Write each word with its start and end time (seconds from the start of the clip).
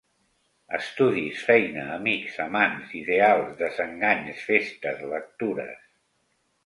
Estudis 0.75 1.43
feina 1.49 1.83
amics 1.97 2.39
amants 2.45 2.95
ideals 3.01 3.53
desenganys 3.61 4.43
festes 4.51 5.05
lectures. 5.13 5.85